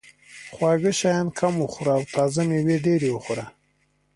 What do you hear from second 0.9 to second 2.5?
شیان کم وخوره او تازه